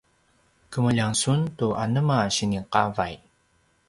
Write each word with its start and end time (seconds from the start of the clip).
kemeljang 0.73 1.15
sun 1.21 1.39
tu 1.57 1.67
anema 1.83 2.17
sini 2.37 2.59
qavay? 2.73 3.13